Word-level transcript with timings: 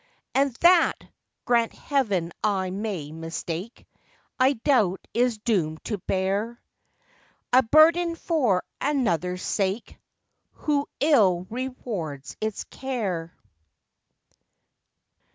And 0.33 0.51
that 0.61 0.95
(grant 1.45 1.73
Heaven, 1.73 2.31
I 2.43 2.71
may 2.71 3.11
mistake!) 3.11 3.85
I 4.39 4.53
doubt 4.53 5.07
is 5.13 5.37
doom'd 5.37 5.83
to 5.83 5.99
bear 5.99 6.59
A 7.53 7.61
burden 7.61 8.15
for 8.15 8.63
another's 8.81 9.43
sake, 9.43 9.99
Who 10.53 10.89
ill 11.01 11.45
rewards 11.51 12.35
its 12.41 12.63
care. 12.63 13.37